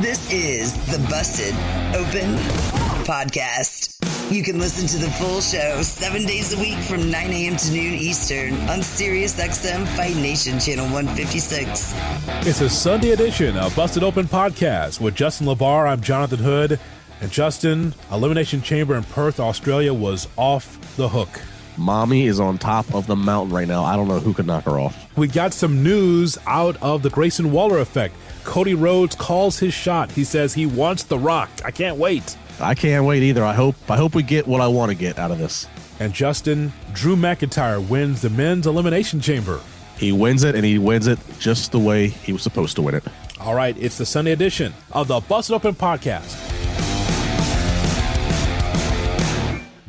[0.00, 1.54] This is the Busted
[1.94, 2.34] Open
[3.04, 3.94] Podcast.
[4.28, 7.56] You can listen to the full show seven days a week from 9 a.m.
[7.56, 11.94] to noon Eastern on SiriusXM Fight Nation Channel 156.
[12.44, 15.88] It's a Sunday edition of Busted Open Podcast with Justin LaBar.
[15.88, 16.80] I'm Jonathan Hood.
[17.20, 21.40] And Justin, Elimination Chamber in Perth, Australia was off the hook.
[21.76, 23.84] Mommy is on top of the mountain right now.
[23.84, 25.16] I don't know who could knock her off.
[25.16, 28.16] We got some news out of the Grayson Waller effect.
[28.44, 30.12] Cody Rhodes calls his shot.
[30.12, 31.50] He says he wants the rock.
[31.64, 32.36] I can't wait.
[32.60, 33.44] I can't wait either.
[33.44, 35.66] I hope I hope we get what I want to get out of this.
[36.00, 39.60] And Justin, Drew McIntyre wins the men's elimination chamber.
[39.96, 42.96] He wins it and he wins it just the way he was supposed to win
[42.96, 43.04] it.
[43.40, 46.63] All right, it's the Sunday edition of the Busted Open podcast.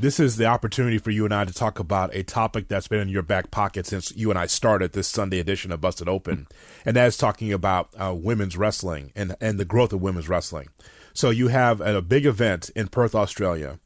[0.06, 3.00] This is the opportunity for you and I to talk about a topic that's been
[3.00, 6.46] in your back pocket since you and I started this Sunday edition of Busted Open,
[6.86, 10.68] and that is talking about uh, women's wrestling and and the growth of women's wrestling.
[11.16, 13.80] So you have a big event in Perth, Australia,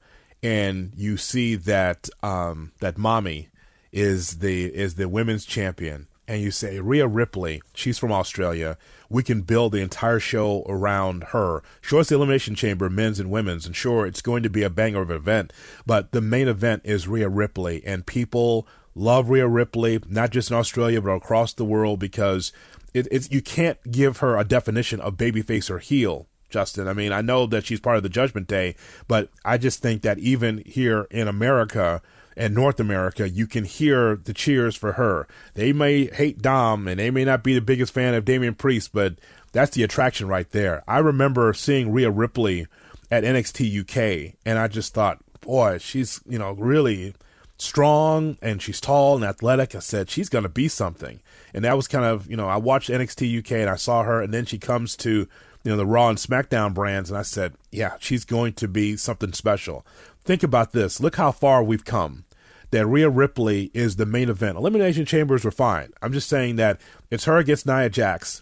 [0.44, 3.48] and you see that um, that mommy
[3.94, 8.77] is the is the women's champion, and you say Rhea Ripley, she's from Australia.
[9.09, 11.64] We can build the entire show around her.
[11.81, 14.70] Sure, it's the Elimination Chamber, men's and women's, and sure, it's going to be a
[14.70, 15.53] banger of an event.
[15.86, 20.58] But the main event is Rhea Ripley, and people love Rhea Ripley, not just in
[20.58, 22.52] Australia but across the world, because
[22.93, 26.27] it, you can't give her a definition of babyface or heel.
[26.49, 26.87] Justin.
[26.87, 28.76] I mean, I know that she's part of the Judgment Day,
[29.08, 32.02] but I just think that even here in America,
[32.37, 35.27] and North America, you can hear the cheers for her.
[35.55, 38.92] They may hate Dom and they may not be the biggest fan of Damian Priest,
[38.93, 39.15] but
[39.52, 40.82] that's the attraction right there.
[40.88, 42.67] I remember seeing Rhea Ripley
[43.11, 47.14] at NXT UK, and I just thought, boy, she's you know really
[47.58, 49.76] strong and she's tall and athletic.
[49.76, 51.20] I said she's going to be something,
[51.54, 54.21] and that was kind of you know I watched NXT UK and I saw her,
[54.21, 55.27] and then she comes to
[55.64, 58.95] you know the Raw and SmackDown brands, and I said, yeah, she's going to be
[58.95, 59.86] something special.
[60.23, 60.99] Think about this.
[60.99, 62.25] Look how far we've come
[62.71, 64.58] that Rhea Ripley is the main event.
[64.58, 65.92] Elimination Chambers were fine.
[66.02, 68.42] I'm just saying that it's her against Nia Jax.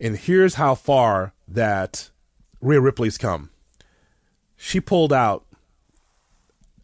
[0.00, 2.10] And here's how far that
[2.60, 3.50] Rhea Ripley's come.
[4.56, 5.44] She pulled out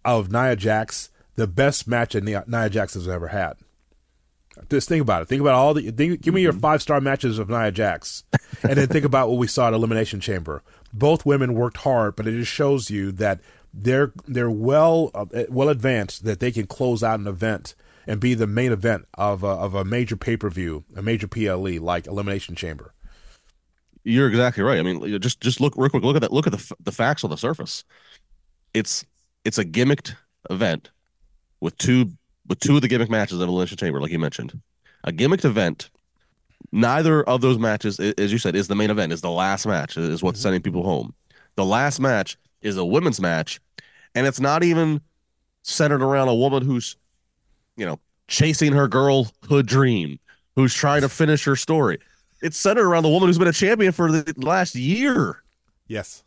[0.04, 3.54] of Nia Jax the best match that Nia, Nia Jax has ever had.
[4.68, 5.28] Just think about it.
[5.28, 5.90] Think about all the.
[5.90, 8.24] Think, give me your five star matches of Nia Jax,
[8.62, 10.62] and then think about what we saw at Elimination Chamber.
[10.92, 13.40] Both women worked hard, but it just shows you that
[13.72, 17.74] they're they're well uh, well advanced that they can close out an event
[18.06, 21.28] and be the main event of a, of a major pay per view, a major
[21.28, 22.92] PLE like Elimination Chamber.
[24.02, 24.78] You're exactly right.
[24.78, 26.02] I mean, just just look real quick.
[26.02, 26.32] Look at that.
[26.32, 27.84] Look at the the facts on the surface.
[28.74, 29.04] It's
[29.44, 30.16] it's a gimmicked
[30.48, 30.90] event
[31.60, 32.12] with two
[32.50, 34.60] with two of the gimmick matches of Elimination Chamber, like you mentioned.
[35.04, 35.88] A gimmicked event.
[36.72, 39.12] Neither of those matches, as you said, is the main event.
[39.12, 39.96] Is the last match.
[39.96, 40.42] Is what's mm-hmm.
[40.42, 41.14] sending people home.
[41.54, 43.60] The last match is a women's match,
[44.16, 45.00] and it's not even
[45.62, 46.96] centered around a woman who's,
[47.76, 50.18] you know, chasing her girlhood dream,
[50.56, 51.98] who's trying to finish her story.
[52.42, 55.42] It's centered around the woman who's been a champion for the last year.
[55.86, 56.24] Yes.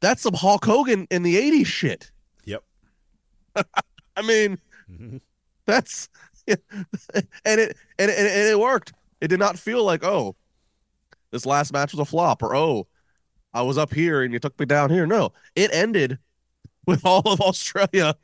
[0.00, 2.10] That's some Hulk Hogan in the 80s shit.
[2.44, 2.64] Yep.
[4.16, 4.58] I mean,
[4.90, 5.16] mm-hmm.
[5.66, 6.08] that's
[6.48, 6.58] and
[7.44, 8.92] it and it and it worked.
[9.20, 10.36] It did not feel like, oh,
[11.30, 12.86] this last match was a flop, or oh,
[13.52, 15.06] I was up here and you took me down here.
[15.06, 16.18] No, it ended
[16.86, 18.14] with all of Australia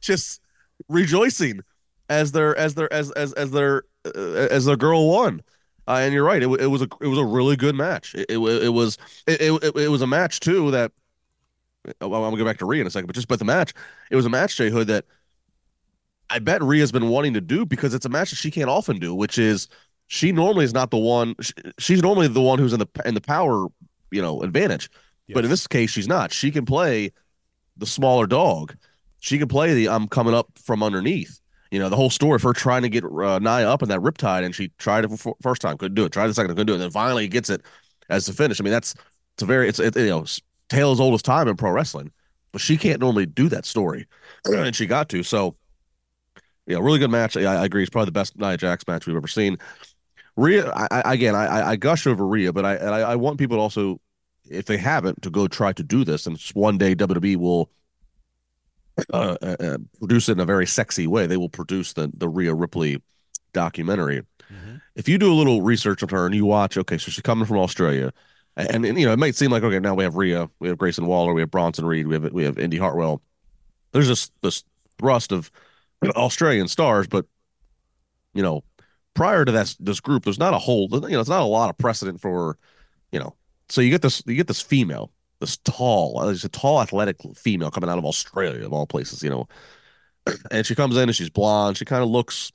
[0.00, 0.40] just
[0.88, 1.60] rejoicing
[2.08, 5.42] as their as their as as as their uh, as their girl won.
[5.86, 6.42] Uh, and you're right.
[6.42, 8.14] It, it was a it was a really good match.
[8.14, 10.92] It, it, it was it, it, it was a match too that
[12.00, 13.72] I'm gonna go back to Rhea in a second, but just but the match,
[14.10, 15.06] it was a match, Jay Hood, that
[16.30, 18.98] I bet Rhea's been wanting to do because it's a match that she can't often
[18.98, 19.68] do, which is
[20.08, 21.34] she normally is not the one.
[21.40, 23.66] She, she's normally the one who's in the in the power,
[24.10, 24.90] you know, advantage.
[25.26, 25.34] Yes.
[25.34, 26.32] But in this case, she's not.
[26.32, 27.12] She can play
[27.76, 28.74] the smaller dog.
[29.20, 31.40] She can play the I'm coming up from underneath.
[31.70, 34.00] You know, the whole story of her trying to get uh, Nia up in that
[34.00, 36.12] riptide, and she tried it for first time, couldn't do it.
[36.12, 36.76] Tried the second, couldn't do it.
[36.76, 37.62] And then finally gets it
[38.08, 38.60] as the finish.
[38.60, 38.94] I mean, that's
[39.34, 40.24] it's a very it's it, you know
[40.68, 42.10] tale as old as time in pro wrestling,
[42.52, 44.06] but she can't normally do that story,
[44.44, 45.22] and she got to.
[45.22, 45.56] So,
[46.68, 47.36] yeah, really good match.
[47.36, 47.82] I, I agree.
[47.82, 49.56] It's probably the best Nia Jax match we've ever seen.
[50.36, 53.60] Rhea, I, again, I, I gush over Rhea, but I, I, I want people to
[53.60, 54.00] also,
[54.48, 57.70] if they haven't, to go try to do this, and one day WWE will
[59.12, 61.26] uh, uh, uh, produce it in a very sexy way.
[61.26, 63.02] They will produce the the Rhea Ripley
[63.52, 64.20] documentary.
[64.52, 64.76] Mm-hmm.
[64.94, 67.46] If you do a little research on her and you watch, okay, so she's coming
[67.46, 68.12] from Australia,
[68.56, 70.78] and, and, you know it might seem like okay, now we have Rhea, we have
[70.78, 73.22] Grayson Waller, we have Bronson Reed, we have we have Indi Hartwell.
[73.92, 74.62] There's this this
[74.98, 75.50] thrust of
[76.04, 77.26] Australian stars, but
[78.34, 78.62] you know,
[79.14, 81.70] prior to this this group, there's not a whole, you know, it's not a lot
[81.70, 82.56] of precedent for,
[83.12, 83.34] you know,
[83.68, 87.16] so you get this you get this female, this tall, uh, there's a tall athletic
[87.34, 89.48] female coming out of Australia of all places, you know,
[90.50, 92.52] and she comes in and she's blonde, she kind of looks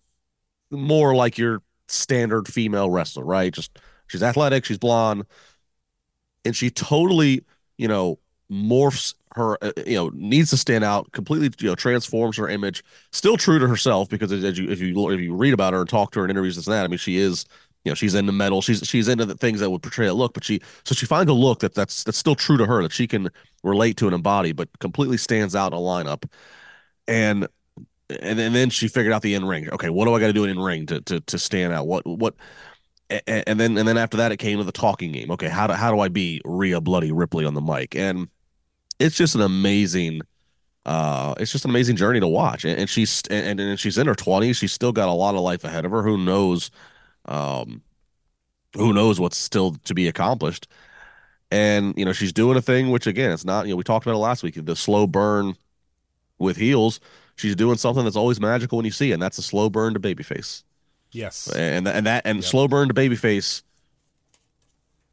[0.72, 3.54] more like your standard female wrestler, right?
[3.54, 5.26] Just she's athletic, she's blonde,
[6.46, 7.44] and she totally,
[7.78, 8.20] you know,
[8.54, 12.84] morphs her, uh, you know, needs to stand out, completely, you know, transforms her image,
[13.12, 15.90] still true to herself because as you if you if you read about her and
[15.90, 17.46] talk to her in interviews, and that, I mean, she is,
[17.84, 20.34] you know, she's into metal, she's she's into the things that would portray a look,
[20.34, 22.92] but she so she finds a look that that's that's still true to her that
[22.92, 23.30] she can
[23.64, 26.30] relate to and embody, but completely stands out in a lineup,
[27.08, 27.48] and
[28.10, 29.70] and, and then she figured out the in ring.
[29.72, 31.88] Okay, what do I got to do in ring to to to stand out?
[31.88, 32.36] What what
[33.28, 35.32] and then and then after that it came to the talking game.
[35.32, 37.96] Okay, how do how do I be Rhea Bloody Ripley on the mic?
[37.96, 38.28] And
[39.00, 40.22] it's just an amazing
[40.86, 42.66] uh it's just an amazing journey to watch.
[42.66, 44.58] And, and she's and, and she's in her 20s.
[44.58, 46.04] She's still got a lot of life ahead of her.
[46.04, 46.72] Who knows
[47.26, 47.82] um
[48.76, 50.68] who knows what's still to be accomplished.
[51.52, 54.06] And you know, she's doing a thing which again, it's not, you know, we talked
[54.06, 55.56] about it last week, the slow burn
[56.40, 57.00] with heels
[57.36, 59.94] she's doing something that's always magical when you see it, and that's a slow burn
[59.94, 60.64] to babyface.
[61.12, 62.46] Yes, and and that and yep.
[62.46, 63.64] slow burn to babyface.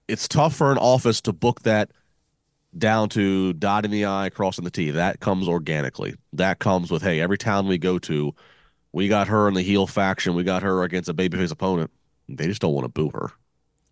[0.09, 1.91] It's tough for an office to book that
[2.77, 4.91] down to dotting the i, crossing the t.
[4.91, 6.15] That comes organically.
[6.33, 8.35] That comes with hey, every town we go to,
[8.93, 10.35] we got her in the heel faction.
[10.35, 11.91] We got her against a babyface opponent.
[12.29, 13.33] They just don't want to boo her.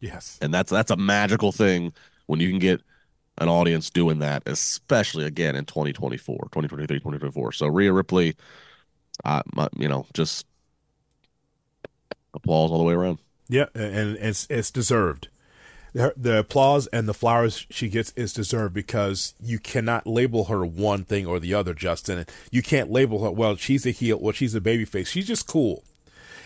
[0.01, 1.93] Yes, and that's that's a magical thing
[2.27, 2.81] when you can get
[3.39, 7.53] an audience doing that, especially again in 2024, 2023, 2024.
[7.53, 8.37] So Rhea Ripley,
[9.25, 10.47] uh, my, you know, just
[12.35, 13.19] applause all the way around.
[13.49, 15.29] Yeah, and it's it's deserved.
[15.95, 21.05] The, applause and the flowers she gets is deserved because you cannot label her one
[21.05, 22.27] thing or the other, Justin.
[22.51, 23.31] You can't label her.
[23.31, 24.19] Well, she's a heel.
[24.21, 25.07] Well, she's a babyface.
[25.07, 25.83] She's just cool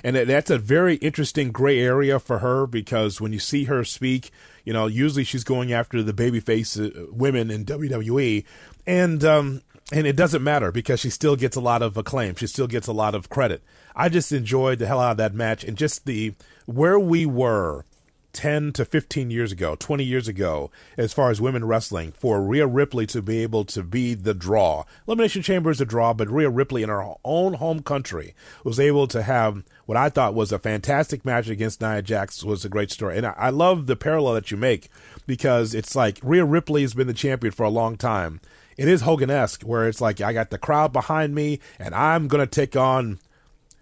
[0.04, 4.30] and that's a very interesting gray area for her because when you see her speak,
[4.64, 8.44] you know, usually she's going after the babyface uh, women in WWE,
[8.86, 9.62] and um,
[9.92, 12.34] and it doesn't matter because she still gets a lot of acclaim.
[12.34, 13.62] She still gets a lot of credit.
[13.94, 16.34] I just enjoyed the hell out of that match and just the
[16.66, 17.84] where we were
[18.32, 22.66] 10 to 15 years ago, 20 years ago, as far as women wrestling, for Rhea
[22.66, 24.84] Ripley to be able to be the draw.
[25.06, 28.34] Elimination Chamber is a draw, but Rhea Ripley in her own home country
[28.64, 32.64] was able to have what I thought was a fantastic match against Nia Jax was
[32.64, 33.16] a great story.
[33.16, 34.88] And I, I love the parallel that you make
[35.26, 38.40] because it's like Rhea Ripley has been the champion for a long time.
[38.76, 42.28] It is Hogan esque, where it's like I got the crowd behind me and I'm
[42.28, 43.18] going to take on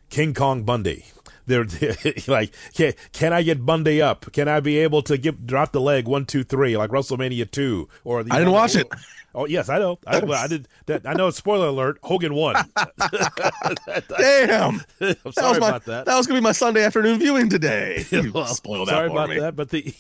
[0.08, 1.04] King Kong Bundy.
[1.50, 1.66] They're,
[2.28, 4.32] like, can, can I get Bundy up?
[4.32, 7.88] Can I be able to get drop the leg one, two, three, like WrestleMania two?
[8.04, 8.86] Or the, I didn't watch it.
[9.34, 9.98] Oh yes, I know.
[10.06, 10.66] I, I, did.
[10.86, 11.30] That, I know.
[11.30, 12.56] Spoiler alert: Hogan won.
[14.18, 14.82] Damn.
[15.00, 16.06] I'm sorry that my, about that.
[16.06, 18.04] That was gonna be my Sunday afternoon viewing today.
[18.34, 19.38] well, Spoil that sorry about me.
[19.38, 19.54] that.
[19.54, 19.94] But the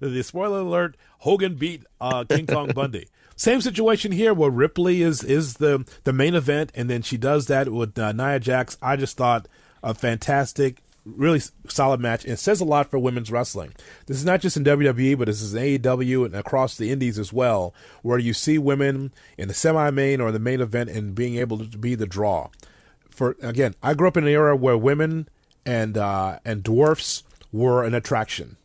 [0.00, 3.08] the spoiler alert: Hogan beat uh, King Kong Bundy.
[3.34, 7.46] Same situation here, where Ripley is is the the main event, and then she does
[7.46, 8.76] that with uh, Nia Jax.
[8.80, 9.48] I just thought
[9.82, 10.82] a fantastic
[11.16, 12.24] really solid match.
[12.24, 13.74] And it says a lot for women's wrestling.
[14.06, 17.18] This is not just in WWE, but this is in AEW and across the indies
[17.18, 21.36] as well, where you see women in the semi-main or the main event and being
[21.36, 22.48] able to be the draw.
[23.10, 25.28] For again, I grew up in an era where women
[25.66, 28.56] and uh, and dwarfs were an attraction.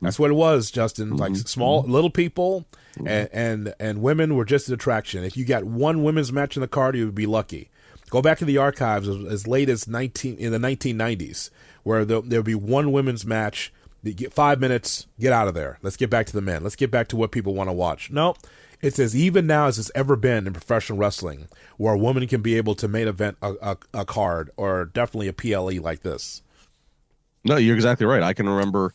[0.00, 1.10] That's what it was, Justin.
[1.10, 1.16] Mm-hmm.
[1.16, 3.08] Like small little people mm-hmm.
[3.08, 5.24] and, and and women were just an attraction.
[5.24, 7.70] If you got one women's match in the card, you would be lucky.
[8.14, 11.50] Go back to the archives as, as late as 19 in the 1990s,
[11.82, 13.72] where there would be one women's match.
[14.04, 15.80] get five minutes, get out of there.
[15.82, 16.62] Let's get back to the men.
[16.62, 18.12] Let's get back to what people want to watch.
[18.12, 18.36] No,
[18.80, 22.40] it's as even now as it's ever been in professional wrestling, where a woman can
[22.40, 26.40] be able to main event a, a, a card or definitely a PLE like this.
[27.42, 28.22] No, you're exactly right.
[28.22, 28.92] I can remember,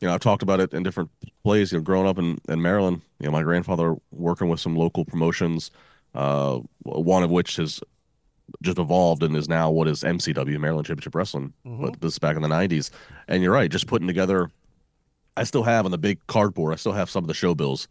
[0.00, 1.10] you know, I've talked about it in different
[1.44, 1.72] plays.
[1.72, 5.04] You know, growing up in, in Maryland, you know, my grandfather working with some local
[5.04, 5.70] promotions,
[6.14, 7.82] uh, one of which has
[8.62, 11.52] just evolved and is now what is MCW, Maryland Championship Wrestling.
[11.66, 11.84] Mm-hmm.
[11.84, 12.90] But this is back in the '90s,
[13.28, 13.70] and you're right.
[13.70, 14.50] Just putting together,
[15.36, 16.72] I still have on the big cardboard.
[16.72, 17.88] I still have some of the show bills.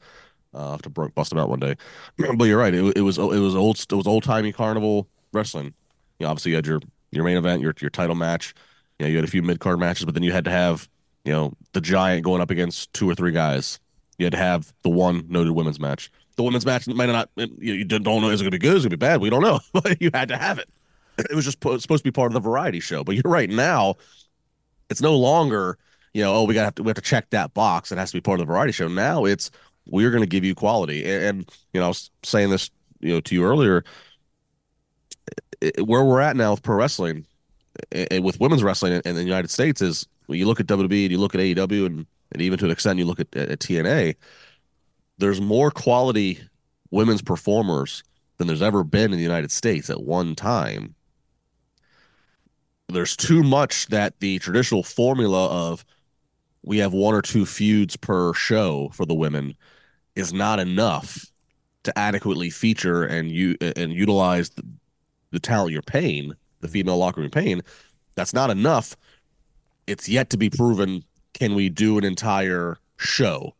[0.53, 1.75] Uh, I have to bust them out one day.
[2.35, 2.73] but you're right.
[2.73, 5.73] It, it was it was old it was old timey carnival wrestling.
[6.19, 8.53] You know, obviously you had your your main event, your your title match.
[8.99, 10.89] You know, you had a few mid card matches, but then you had to have
[11.25, 13.79] you know the giant going up against two or three guys.
[14.17, 16.11] You had to have the one noted women's match.
[16.41, 18.77] The women's match might not you, you don't know is it going to be good,
[18.77, 19.21] is it going to be bad.
[19.21, 20.67] We don't know, but you had to have it.
[21.19, 23.03] It was just po- supposed to be part of the variety show.
[23.03, 23.95] But you're right now,
[24.89, 25.77] it's no longer
[26.13, 27.91] you know oh we got to we have to check that box.
[27.91, 28.87] It has to be part of the variety show.
[28.87, 29.51] Now it's
[29.85, 31.05] we're going to give you quality.
[31.05, 32.71] And, and, you know I was saying this
[33.01, 33.83] you know to you earlier.
[35.61, 37.27] It, where we're at now with pro wrestling,
[37.91, 41.11] and with women's wrestling in, the United States is when you look at WWE and
[41.11, 44.15] you look at AEW and, and even to an extent you look at, at TNA,
[45.21, 46.39] there's more quality
[46.89, 48.03] women's performers
[48.37, 50.95] than there's ever been in the United States at one time.
[52.89, 55.85] There's too much that the traditional formula of
[56.63, 59.55] we have one or two feuds per show for the women
[60.15, 61.31] is not enough
[61.83, 64.63] to adequately feature and you and utilize the,
[65.31, 67.61] the talent you're paying, the female locker room paying.
[68.15, 68.95] That's not enough.
[69.87, 71.03] It's yet to be proven.
[71.33, 73.55] Can we do an entire show?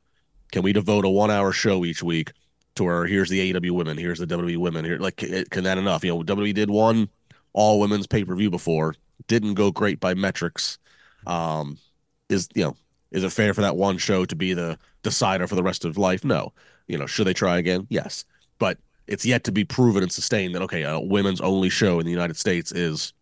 [0.51, 2.31] Can we devote a one hour show each week
[2.75, 4.97] to where here's the AEW women, here's the WWE women here?
[4.97, 6.03] Like, can that enough?
[6.03, 7.09] You know, WWE did one
[7.53, 8.95] all women's pay per view before,
[9.27, 10.77] didn't go great by metrics.
[11.27, 11.77] Um,
[12.29, 12.75] is you know,
[13.11, 15.97] is it fair for that one show to be the decider for the rest of
[15.97, 16.23] life?
[16.23, 16.53] No.
[16.87, 17.87] You know, should they try again?
[17.89, 18.25] Yes.
[18.59, 18.77] But
[19.07, 22.11] it's yet to be proven and sustained that okay, a women's only show in the
[22.11, 23.13] United States is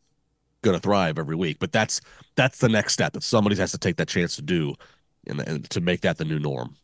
[0.61, 1.57] going to thrive every week.
[1.59, 2.01] But that's
[2.35, 4.75] that's the next step that somebody has to take that chance to do,
[5.27, 6.75] and, and to make that the new norm.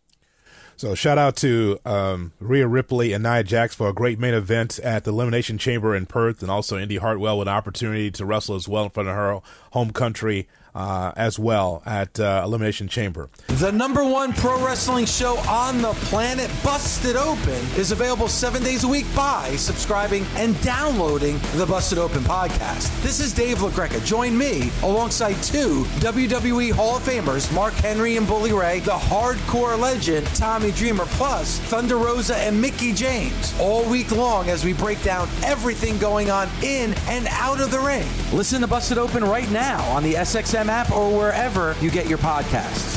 [0.77, 4.77] So shout out to um, Rhea Ripley and Nia Jax for a great main event
[4.79, 8.55] at the Elimination Chamber in Perth, and also Indi Hartwell with an opportunity to wrestle
[8.55, 9.39] as well in front of her
[9.71, 13.29] home country uh, as well at uh, Elimination Chamber.
[13.47, 18.83] The number one pro wrestling show on the planet, Busted Open, is available seven days
[18.83, 23.01] a week by subscribing and downloading the Busted Open podcast.
[23.01, 24.05] This is Dave LaGreca.
[24.05, 29.79] Join me alongside two WWE Hall of Famers, Mark Henry and Bully Ray, the hardcore
[29.79, 35.01] legend Tommy Dreamer, plus Thunder Rosa and Mickie James, all week long as we break
[35.03, 38.07] down everything going on in and out of the ring.
[38.33, 42.17] Listen to Busted Open right now on the SXM app or wherever you get your
[42.17, 42.95] podcasts.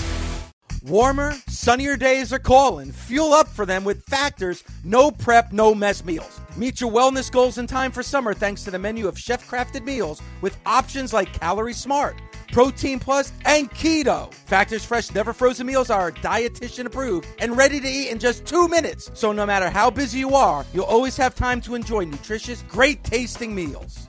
[0.88, 2.92] Warmer, sunnier days are calling.
[2.92, 6.40] Fuel up for them with Factors no prep, no mess meals.
[6.56, 9.84] Meet your wellness goals in time for summer thanks to the menu of chef crafted
[9.84, 12.20] meals with options like Calorie Smart,
[12.52, 14.32] Protein Plus, and Keto.
[14.32, 18.66] Factors Fresh, never frozen meals are dietitian approved and ready to eat in just two
[18.66, 19.10] minutes.
[19.14, 23.04] So no matter how busy you are, you'll always have time to enjoy nutritious, great
[23.04, 24.08] tasting meals.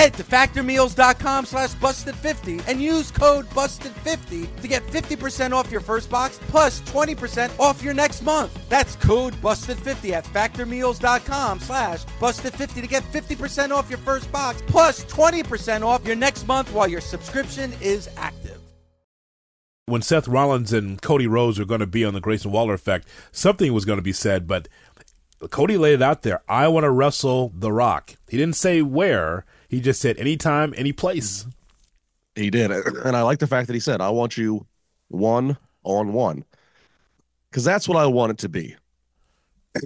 [0.00, 6.08] Head to factormeals.com slash busted50 and use code busted50 to get 50% off your first
[6.08, 8.66] box plus 20% off your next month.
[8.70, 15.04] That's code busted50 at factormeals.com slash busted50 to get 50% off your first box plus
[15.04, 18.58] 20% off your next month while your subscription is active.
[19.84, 23.06] When Seth Rollins and Cody Rhodes were going to be on the Grayson Waller effect,
[23.32, 24.66] something was going to be said, but
[25.50, 26.40] Cody laid it out there.
[26.48, 28.16] I want to wrestle The Rock.
[28.30, 29.44] He didn't say where.
[29.70, 31.46] He just said anytime, any place.
[32.34, 34.66] He did, and I like the fact that he said, "I want you
[35.08, 36.44] one on one,"
[37.50, 38.76] because that's what I want it to be.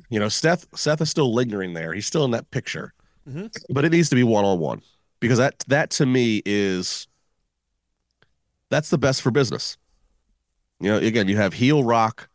[0.09, 1.93] You know, Seth Seth is still lingering there.
[1.93, 2.95] He's still in that picture,
[3.29, 3.47] Mm-hmm.
[3.71, 4.81] but it needs to be one on one
[5.21, 7.07] because that that to me is
[8.71, 9.77] that's the best for business.
[10.81, 12.29] You know, again, you have heel Rock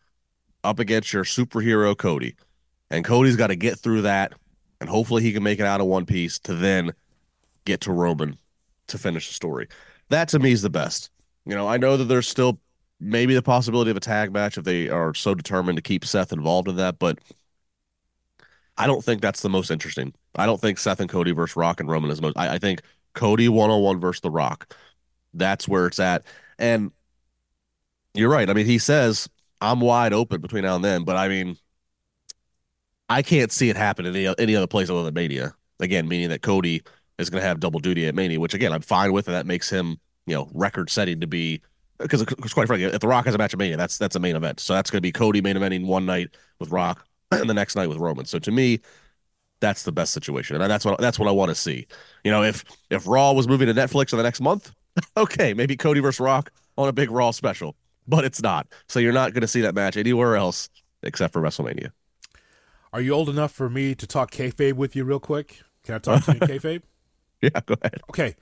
[0.63, 2.35] up against your superhero Cody,
[2.91, 4.33] and Cody's got to get through that,
[4.79, 6.93] and hopefully he can make it out of one piece to then
[7.69, 8.37] get to Roman
[8.87, 9.67] to finish the story.
[10.09, 11.09] That to me is the best.
[11.45, 12.59] You know, I know that there's still
[12.99, 16.33] maybe the possibility of a tag match if they are so determined to keep Seth
[16.33, 17.19] involved in that, but
[18.77, 20.13] I don't think that's the most interesting.
[20.35, 22.37] I don't think Seth and Cody versus Rock and Roman is most.
[22.37, 22.81] I, I think
[23.13, 24.75] Cody one on one versus The Rock.
[25.33, 26.23] That's where it's at.
[26.57, 26.91] And
[28.13, 28.49] you're right.
[28.49, 29.29] I mean, he says
[29.61, 31.57] I'm wide open between now and then, but I mean,
[33.09, 35.53] I can't see it happen in any, any other place other than Mania.
[35.79, 36.83] Again, meaning that Cody
[37.19, 39.45] is going to have double duty at Mania, which again I'm fine with, and that
[39.45, 41.61] makes him you know record setting to be
[41.99, 44.35] because quite frankly, if The Rock has a match at Mania, that's that's a main
[44.35, 44.59] event.
[44.59, 47.75] So that's going to be Cody main eventing one night with Rock and the next
[47.75, 48.25] night with Roman.
[48.25, 48.79] So to me,
[49.59, 51.87] that's the best situation, and that's what that's what I want to see.
[52.23, 54.71] You know, if if Raw was moving to Netflix in the next month,
[55.17, 57.75] okay, maybe Cody versus Rock on a big Raw special,
[58.07, 58.67] but it's not.
[58.87, 60.69] So you're not going to see that match anywhere else
[61.03, 61.91] except for WrestleMania.
[62.91, 65.61] Are you old enough for me to talk kayfabe with you real quick?
[65.83, 66.81] Can I talk to you kayfabe?
[67.41, 68.01] Yeah, go ahead.
[68.09, 68.35] Okay.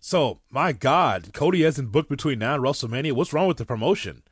[0.00, 3.12] So, my God, Cody hasn't booked between now and WrestleMania.
[3.12, 4.22] What's wrong with the promotion?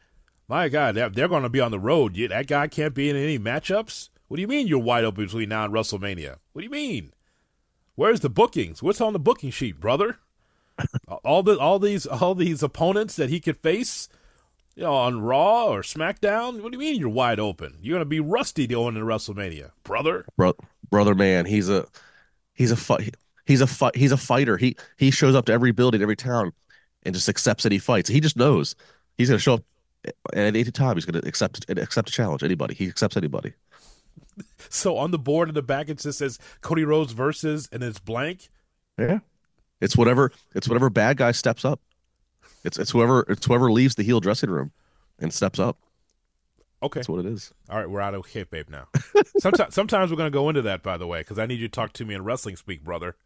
[0.48, 2.14] My God, they're, they're going to be on the road.
[2.14, 4.08] That guy can't be in any matchups?
[4.28, 6.36] What do you mean you're wide open between now and WrestleMania?
[6.52, 7.12] What do you mean?
[7.94, 8.82] Where's the bookings?
[8.82, 10.18] What's on the booking sheet, brother?
[11.24, 14.08] all the all these all these opponents that he could face,
[14.74, 16.60] you know, on Raw or SmackDown.
[16.60, 17.78] What do you mean you're wide open?
[17.80, 20.26] You're gonna be rusty going into WrestleMania, brother.
[20.36, 20.56] Bro,
[20.90, 21.86] brother, man, he's a
[22.52, 23.16] he's a fight.
[23.46, 23.96] He's a fight.
[23.96, 24.56] He's a fighter.
[24.56, 26.52] He he shows up to every building, every town,
[27.04, 28.08] and just accepts any fights.
[28.08, 28.74] He just knows
[29.16, 29.64] he's gonna show up
[30.32, 30.96] at any time.
[30.96, 32.42] He's gonna accept accept a challenge.
[32.42, 32.74] Anybody.
[32.74, 33.54] He accepts anybody.
[34.68, 37.98] So on the board in the back it just says Cody Rhodes versus and it's
[37.98, 38.48] blank.
[38.98, 39.20] Yeah.
[39.80, 41.80] It's whatever it's whatever bad guy steps up.
[42.64, 44.72] It's it's whoever it's whoever leaves the heel dressing room
[45.18, 45.78] and steps up.
[46.82, 47.00] Okay.
[47.00, 47.52] That's what it is.
[47.70, 48.88] All right, we're out of kayfabe now.
[49.38, 51.68] sometimes sometimes we're going to go into that by the way cuz I need you
[51.68, 53.16] to talk to me in wrestling speak, brother.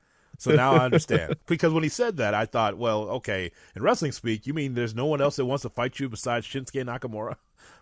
[0.40, 1.36] So now I understand.
[1.46, 4.94] because when he said that, I thought, well, okay, in wrestling speak, you mean there's
[4.94, 7.36] no one else that wants to fight you besides Shinsuke Nakamura?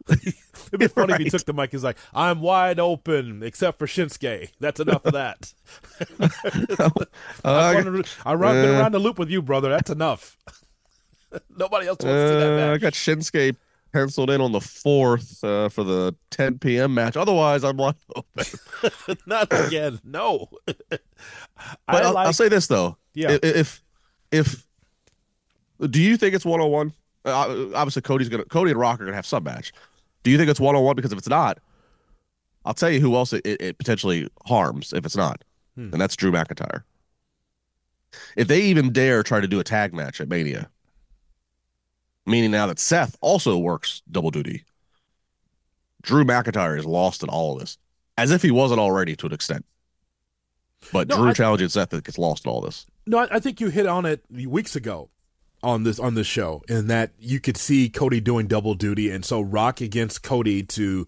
[0.10, 1.20] It'd be funny right.
[1.20, 1.70] if he took the mic.
[1.70, 4.50] He's like, "I'm wide open, except for Shinsuke.
[4.58, 5.52] That's enough of that."
[6.18, 6.90] uh,
[7.44, 9.68] I've been uh, around the loop with you, brother.
[9.68, 10.36] That's enough.
[11.56, 12.70] Nobody else wants to see that match.
[12.70, 13.56] Uh, I got Shinsuke
[13.92, 16.94] penciled in on the fourth uh, for the 10 p.m.
[16.94, 17.16] match.
[17.16, 18.44] Otherwise, I'm wide open.
[19.26, 20.00] Not again.
[20.04, 20.48] No.
[21.86, 22.26] But I'll, like...
[22.26, 22.96] I'll, say this though.
[23.14, 23.38] Yeah.
[23.42, 23.82] If
[24.30, 24.66] if
[25.90, 26.92] do you think it's one on one?
[27.24, 29.72] Obviously, Cody's gonna Cody and Rock are gonna have some match.
[30.22, 30.96] Do you think it's one on one?
[30.96, 31.58] Because if it's not,
[32.64, 35.42] I'll tell you who else it, it potentially harms if it's not,
[35.74, 35.90] hmm.
[35.92, 36.82] and that's Drew McIntyre.
[38.36, 40.70] If they even dare try to do a tag match at Mania,
[42.26, 44.64] meaning now that Seth also works double duty,
[46.02, 47.78] Drew McIntyre is lost in all of this,
[48.16, 49.64] as if he wasn't already to an extent.
[50.92, 52.86] But no, Drew I, challenging Seth gets lost in all this.
[53.06, 55.10] No, I think you hit on it weeks ago
[55.62, 59.24] on this on this show, in that you could see Cody doing double duty, and
[59.24, 61.06] so Rock against Cody to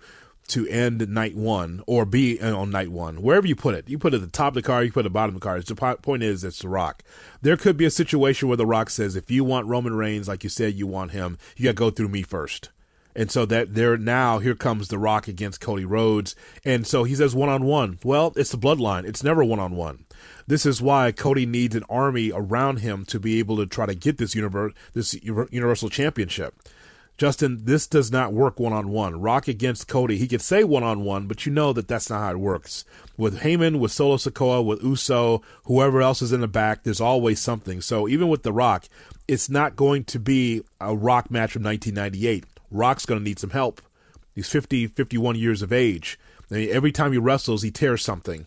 [0.48, 3.88] to end night one or be uh, on night one, wherever you put it.
[3.88, 5.36] You put it at the top of the card, you put it at the bottom
[5.36, 5.64] of the card.
[5.64, 7.04] The point is, it's The Rock.
[7.40, 10.42] There could be a situation where The Rock says, if you want Roman Reigns, like
[10.42, 12.70] you said, you want him, you got to go through me first.
[13.14, 16.36] And so that there now, here comes The Rock against Cody Rhodes.
[16.64, 17.98] And so he says one on one.
[18.04, 19.04] Well, it's the bloodline.
[19.04, 20.04] It's never one on one.
[20.46, 23.94] This is why Cody needs an army around him to be able to try to
[23.94, 26.54] get this universe, this universal championship.
[27.20, 29.20] Justin, this does not work one on one.
[29.20, 32.20] Rock against Cody, he could say one on one, but you know that that's not
[32.20, 32.86] how it works.
[33.18, 37.38] With Heyman, with Solo Sikoa, with Uso, whoever else is in the back, there's always
[37.38, 37.82] something.
[37.82, 38.86] So even with The Rock,
[39.28, 42.46] it's not going to be a Rock match from 1998.
[42.70, 43.82] Rock's going to need some help.
[44.34, 46.18] He's 50, 51 years of age.
[46.50, 48.46] I mean, every time he wrestles, he tears something.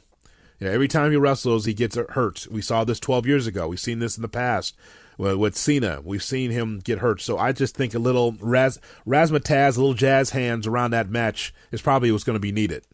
[0.60, 2.48] You know, every time he wrestles, he gets hurt.
[2.50, 3.68] We saw this 12 years ago.
[3.68, 4.76] We've seen this in the past
[5.18, 6.02] with Cena.
[6.04, 7.22] We've seen him get hurt.
[7.22, 11.54] So I just think a little raz, razzmatazz, a little jazz hands around that match
[11.72, 12.86] is probably what's going to be needed.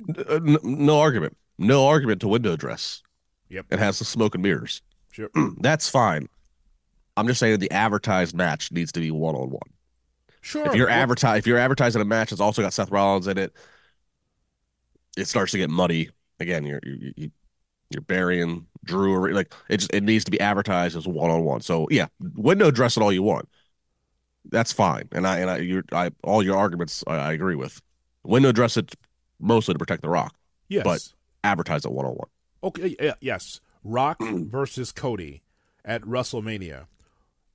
[0.00, 1.36] No, no argument.
[1.58, 3.02] No argument to window dress.
[3.48, 3.66] Yep.
[3.70, 4.82] It has the smoke and mirrors.
[5.10, 5.30] Sure.
[5.60, 6.28] That's fine.
[7.16, 9.70] I'm just saying the advertised match needs to be one on one.
[10.40, 10.66] Sure.
[10.66, 13.52] If you're advertise, if you're advertising a match that's also got Seth Rollins in it,
[15.16, 16.10] it starts to get muddy.
[16.40, 17.30] Again, you're you,
[17.90, 19.14] you're burying Drew.
[19.14, 21.60] Or, Like it just it needs to be advertised as one on one.
[21.60, 23.48] So yeah, window dress it all you want.
[24.50, 25.08] That's fine.
[25.12, 27.82] And I and I you I all your arguments I, I, agree with.
[28.24, 28.94] Window dress it
[29.40, 30.34] mostly to protect the Rock.
[30.68, 30.84] Yes.
[30.84, 31.08] But
[31.44, 32.28] advertise it one on one.
[32.62, 32.96] Okay.
[33.00, 33.60] Yeah, yes.
[33.84, 35.42] Rock versus Cody
[35.84, 36.86] at WrestleMania.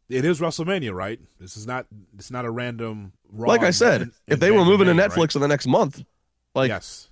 [0.09, 1.19] It is WrestleMania, right?
[1.39, 1.87] This is not.
[2.17, 3.13] It's not a random.
[3.31, 5.35] Raw like I said, in, if they were moving to Netflix right?
[5.35, 6.03] in the next month,
[6.53, 7.09] like yes,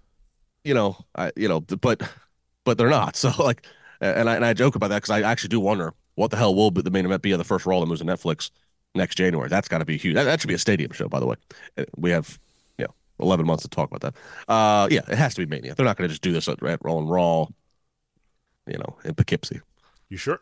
[0.64, 2.02] you know, I you know, but
[2.64, 3.16] but they're not.
[3.22, 3.66] So like,
[4.00, 6.54] and I and I joke about that because I actually do wonder what the hell
[6.54, 8.52] will be the main event be of the first Raw that moves to Netflix
[8.96, 9.50] next January.
[9.50, 10.16] That's got to be huge.
[10.16, 11.36] That, that should be a stadium show, by the way.
[11.78, 12.40] Uh, we have
[12.78, 14.52] you know 11 months to talk about that.
[14.52, 15.76] Uh, yeah, it has to be Mania.
[15.76, 17.48] They're not going to just do this at, at Raw and Raw,
[18.68, 19.62] you know, in Poughkeepsie.
[20.10, 20.42] You sure?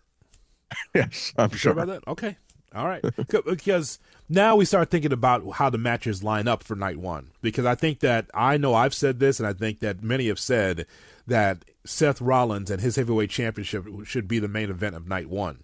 [0.96, 1.72] yes, I'm you sure.
[1.72, 2.08] about that.
[2.08, 2.38] Okay.
[2.76, 3.04] All right,
[3.46, 7.32] because now we start thinking about how the matches line up for night one.
[7.42, 10.40] Because I think that I know I've said this, and I think that many have
[10.40, 10.86] said
[11.26, 15.64] that Seth Rollins and his heavyweight championship should be the main event of night one.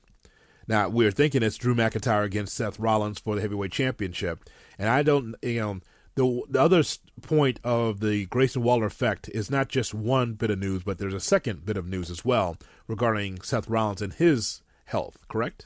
[0.67, 5.03] Now we're thinking it's Drew McIntyre against Seth Rollins for the heavyweight championship, and I
[5.03, 5.79] don't, you know,
[6.15, 6.81] the the other
[7.21, 11.13] point of the Grayson Waller effect is not just one bit of news, but there's
[11.13, 15.17] a second bit of news as well regarding Seth Rollins and his health.
[15.27, 15.65] Correct?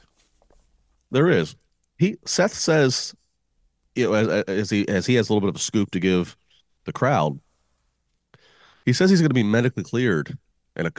[1.10, 1.56] There is.
[1.98, 3.14] He Seth says,
[3.94, 6.00] you know, as, as he as he has a little bit of a scoop to
[6.00, 6.36] give
[6.84, 7.38] the crowd.
[8.84, 10.36] He says he's going to be medically cleared,
[10.76, 10.90] and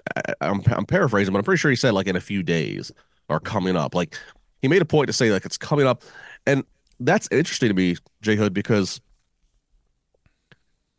[0.41, 2.91] I'm I'm paraphrasing, but I'm pretty sure he said like in a few days
[3.27, 3.95] or coming up.
[3.95, 4.15] Like
[4.61, 6.03] he made a point to say like it's coming up,
[6.45, 6.63] and
[6.99, 9.01] that's interesting to me, Jay Hood, because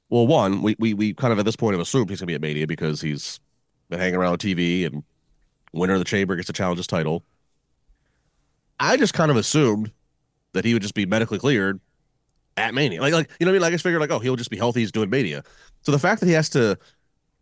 [0.08, 2.34] well, one, we, we we kind of at this point have assumed he's gonna be
[2.34, 3.40] at Mania because he's
[3.88, 5.04] been hanging around TV and
[5.72, 7.24] winner of the chamber gets to challenge his title.
[8.78, 9.92] I just kind of assumed
[10.52, 11.80] that he would just be medically cleared
[12.56, 13.00] at Mania.
[13.00, 13.62] Like, like you know what I mean?
[13.62, 14.80] Like I just figured like, oh, he'll just be healthy.
[14.80, 15.42] He's doing Mania.
[15.82, 16.78] So the fact that he has to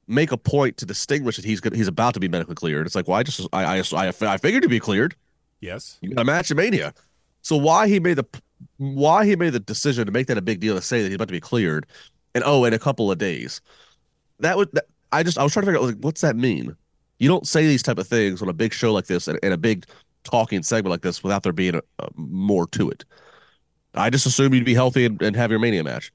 [0.06, 3.08] make a point to distinguish that he's he's about to be medically cleared, it's like,
[3.08, 5.14] well, I just I I I, I figured to be cleared.
[5.60, 6.94] Yes, you got a match at Mania.
[7.42, 8.24] So why he made the
[8.76, 11.16] why he made the decision to make that a big deal to say that he's
[11.16, 11.86] about to be cleared,
[12.34, 13.60] and oh, in a couple of days,
[14.40, 16.76] that would that, I just I was trying to figure out like what's that mean?
[17.20, 19.52] You don't say these type of things on a big show like this and, and
[19.52, 19.86] a big
[20.24, 23.04] talking segment like this without there being a, a more to it.
[23.94, 26.12] I just assume you'd be healthy and, and, have your mania match.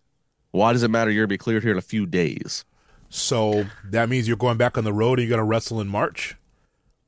[0.51, 1.11] Why does it matter?
[1.11, 2.65] You're gonna be cleared here in a few days.
[3.09, 6.35] So that means you're going back on the road and you're gonna wrestle in March.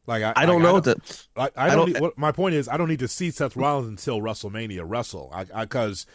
[0.06, 1.28] Like I, I don't know I that.
[1.36, 1.92] I, I, don't.
[1.92, 5.34] Need, what, my point is, I don't need to see Seth Rollins until WrestleMania wrestle.
[5.60, 6.06] because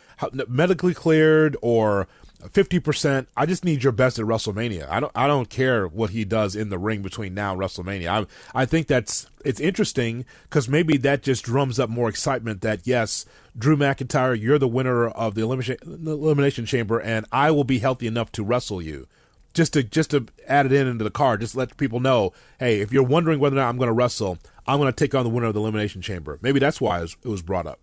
[0.49, 2.09] medically cleared or
[2.51, 3.29] fifty percent.
[3.37, 4.89] I just need your best at WrestleMania.
[4.89, 8.27] I don't I don't care what he does in the ring between now and WrestleMania.
[8.55, 12.61] I I think that's it's interesting because maybe that just drums up more excitement.
[12.63, 13.25] That yes,
[13.57, 18.07] Drew McIntyre, you're the winner of the elimination elimination chamber, and I will be healthy
[18.07, 19.07] enough to wrestle you.
[19.55, 22.81] Just to just to add it in into the card, just let people know, hey,
[22.81, 25.25] if you're wondering whether or not I'm going to wrestle, I'm going to take on
[25.25, 26.39] the winner of the elimination chamber.
[26.41, 27.79] Maybe that's why it was, it was brought up.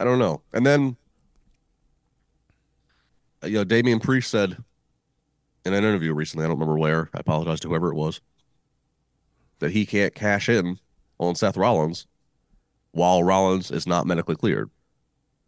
[0.00, 0.42] I don't know.
[0.52, 0.96] And then
[3.44, 4.56] you know, Damian Priest said
[5.64, 8.20] in an interview recently, I don't remember where, I apologize to whoever it was,
[9.60, 10.78] that he can't cash in
[11.18, 12.06] on Seth Rollins
[12.92, 14.70] while Rollins is not medically cleared.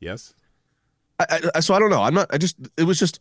[0.01, 0.35] Yes.
[1.19, 2.03] I, I, so I don't know.
[2.03, 2.29] I'm not.
[2.33, 2.57] I just.
[2.77, 3.21] It was just.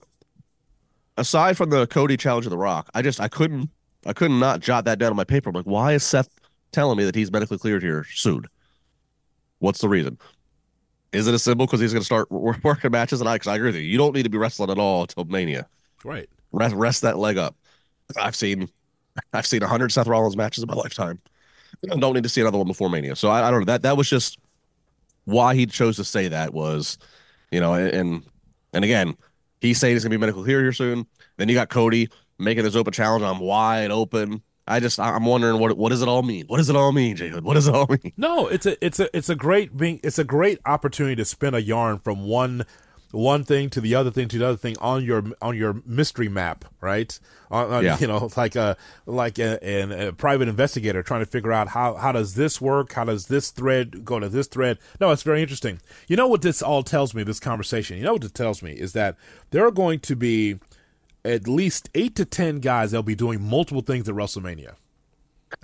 [1.16, 3.70] Aside from the Cody challenge of the Rock, I just I couldn't
[4.06, 5.50] I couldn't not jot that down on my paper.
[5.50, 6.30] I'm like, why is Seth
[6.72, 8.46] telling me that he's medically cleared here soon?
[9.60, 10.18] What's the reason?
[11.13, 13.21] Is it a symbol because he's going to start working matches?
[13.21, 15.02] And I, because I agree with you, you don't need to be wrestling at all
[15.02, 15.67] until Mania.
[16.04, 16.30] Right.
[16.52, 17.56] Rest, rest that leg up.
[18.19, 18.69] I've seen,
[19.32, 21.19] I've seen hundred Seth Rollins matches in my lifetime.
[21.91, 23.15] I don't need to see another one before Mania.
[23.15, 23.65] So I, I don't know.
[23.65, 24.38] That that was just
[25.26, 26.97] why he chose to say that was,
[27.52, 28.23] you know, and
[28.73, 29.15] and again,
[29.62, 31.08] he's saying he's gonna be medical clear here soon.
[31.38, 33.23] Then you got Cody making this open challenge.
[33.23, 34.41] I'm wide open.
[34.67, 36.45] I just I'm wondering what what does it all mean?
[36.47, 37.43] What does it all mean, Jay Hood?
[37.43, 38.13] What does it all mean?
[38.15, 41.54] No, it's a it's a it's a great being it's a great opportunity to spin
[41.54, 42.65] a yarn from one
[43.13, 46.28] one thing to the other thing to the other thing on your on your mystery
[46.28, 47.19] map, right?
[47.52, 47.97] On, on, yeah.
[47.99, 52.12] You know, like a like a, a, private investigator trying to figure out how how
[52.12, 52.93] does this work?
[52.93, 54.80] How does this thread go to this thread?
[54.99, 55.80] No, it's very interesting.
[56.08, 57.23] You know what this all tells me?
[57.23, 57.97] This conversation.
[57.97, 59.15] You know what it tells me is that
[59.52, 60.60] there are going to be
[61.26, 64.76] at least eight to ten guys that'll be doing multiple things at WrestleMania.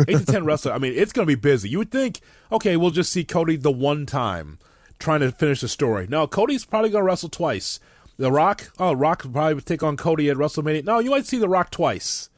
[0.08, 0.76] Eight to ten wrestlers.
[0.76, 1.70] I mean, it's going to be busy.
[1.70, 4.60] You would think, okay, we'll just see Cody the one time
[5.00, 6.08] trying to finish the story.
[6.08, 7.80] No, Cody's probably going to wrestle twice.
[8.18, 10.84] The Rock, oh, Rock will probably take on Cody at WrestleMania.
[10.84, 12.30] No, you might see The Rock twice.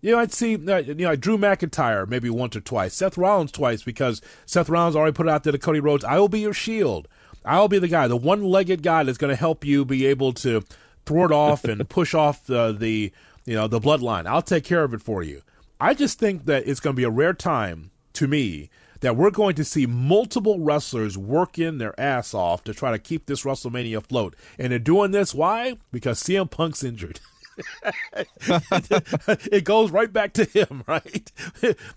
[0.00, 2.94] You might see, uh, you know, Drew McIntyre maybe once or twice.
[2.94, 6.18] Seth Rollins twice because Seth Rollins already put it out there to Cody Rhodes, I
[6.18, 7.08] will be your shield.
[7.44, 10.64] I'll be the guy, the one-legged guy that's going to help you be able to
[11.08, 13.12] thwart off and push off the, the
[13.44, 14.26] you know the bloodline.
[14.26, 15.42] I'll take care of it for you.
[15.80, 18.68] I just think that it's going to be a rare time to me
[19.00, 23.26] that we're going to see multiple wrestlers working their ass off to try to keep
[23.26, 24.34] this WrestleMania afloat.
[24.58, 25.76] And they're doing this why?
[25.92, 27.20] Because CM Punk's injured.
[29.52, 31.32] it goes right back to him, right?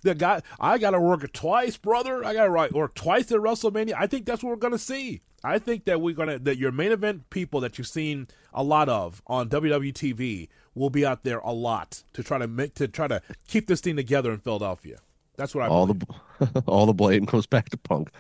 [0.04, 2.24] the guy, I got to work twice, brother.
[2.24, 3.94] I got to work twice at WrestleMania.
[3.98, 5.22] I think that's what we're going to see.
[5.44, 8.90] I think that we're gonna that your main event people that you've seen a lot
[8.90, 13.08] of on WWTV will be out there a lot to try to make to try
[13.08, 15.00] to keep this thing together in Philadelphia.
[15.38, 16.04] That's what I all believe.
[16.40, 18.12] the all the blame goes back to Punk.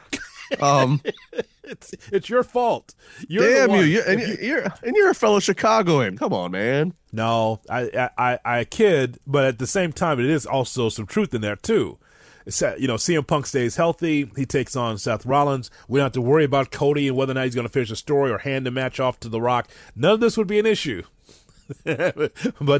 [0.59, 1.01] Um,
[1.63, 2.95] it's it's your fault.
[3.27, 6.17] You're damn you, you, and you, you're and you're a fellow Chicagoan.
[6.17, 6.93] Come on, man.
[7.11, 11.33] No, I, I I kid, but at the same time, it is also some truth
[11.33, 11.99] in there too.
[12.45, 14.31] You know, CM Punk stays healthy.
[14.35, 15.69] He takes on Seth Rollins.
[15.87, 17.89] We don't have to worry about Cody and whether or not he's going to finish
[17.89, 19.69] the story or hand the match off to The Rock.
[19.95, 21.03] None of this would be an issue.
[21.85, 22.33] but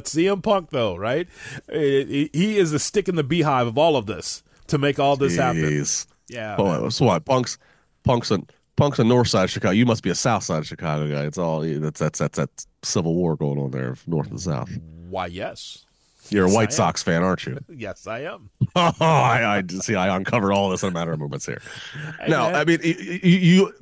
[0.06, 1.28] CM Punk, though, right?
[1.72, 5.38] He is the stick in the beehive of all of this to make all this
[5.38, 5.38] Jeez.
[5.38, 5.86] happen.
[6.28, 6.56] Yeah.
[6.58, 7.26] Oh, so what?
[7.26, 7.58] Punk's
[8.04, 8.40] Punk's a
[8.76, 9.72] Punk's a North Side of Chicago.
[9.72, 11.26] You must be a South Side of Chicago guy.
[11.26, 14.70] It's all that's that's that's that Civil War going on there, North and South.
[15.10, 15.28] Why?
[15.28, 15.86] Yes.
[16.30, 17.58] You're a White Sox fan, aren't you?
[17.70, 18.50] yes, I am.
[18.76, 19.96] oh, I, I see.
[19.96, 21.62] I uncovered all this in a matter of moments here.
[22.28, 22.44] No.
[22.46, 23.74] I mean you, you.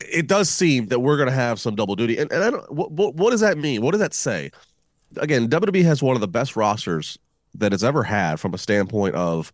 [0.00, 2.70] It does seem that we're going to have some double duty, and, and I don't.
[2.72, 3.82] What, what does that mean?
[3.82, 4.50] What does that say?
[5.16, 7.18] Again, WWE has one of the best rosters
[7.54, 9.52] that it's ever had from a standpoint of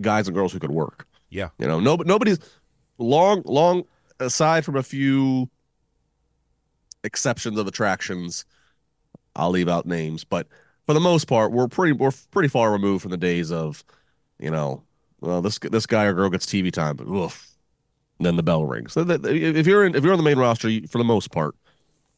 [0.00, 1.06] guys and girls who could work.
[1.28, 2.38] Yeah, you know, no, nobody's
[2.98, 3.84] long, long.
[4.18, 5.50] Aside from a few
[7.04, 8.46] exceptions of attractions,
[9.34, 10.46] I'll leave out names, but
[10.86, 13.84] for the most part, we're pretty we're pretty far removed from the days of,
[14.38, 14.82] you know,
[15.20, 17.48] well this this guy or girl gets TV time, but oof,
[18.20, 18.92] then the bell rings.
[18.92, 21.30] So that, if you're in if you're on the main roster, you, for the most
[21.30, 21.54] part,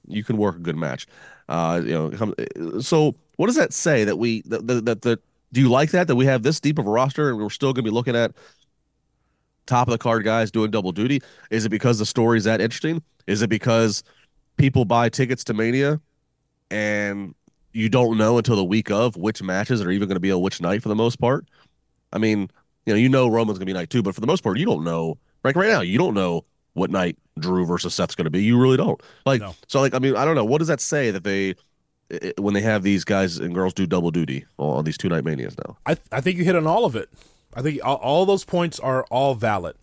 [0.06, 1.06] you can work a good match.
[1.48, 5.20] Uh, you know, so what does that say that we that that, that
[5.52, 7.72] do you like that that we have this deep of a roster and we're still
[7.72, 8.32] going to be looking at
[9.66, 11.22] top of the card guys doing double duty?
[11.50, 13.02] Is it because the story's that interesting?
[13.26, 14.02] Is it because
[14.56, 16.00] people buy tickets to Mania
[16.70, 17.34] and
[17.72, 20.40] you don't know until the week of which matches are even going to be on
[20.40, 21.46] which night for the most part.
[22.12, 22.50] I mean,
[22.86, 24.58] you know, you know Roman's going to be night two, but for the most part,
[24.58, 25.18] you don't know.
[25.44, 28.42] Like right now, you don't know what night Drew versus Seth's going to be.
[28.42, 29.00] You really don't.
[29.26, 29.54] Like no.
[29.66, 30.44] so, like I mean, I don't know.
[30.44, 31.54] What does that say that they
[32.08, 35.24] it, when they have these guys and girls do double duty on these two night
[35.24, 35.76] manias now?
[35.86, 37.10] I I think you hit on all of it.
[37.54, 39.76] I think all, all those points are all valid.